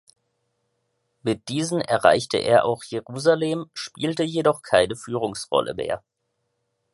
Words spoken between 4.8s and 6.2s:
Führungsrolle mehr.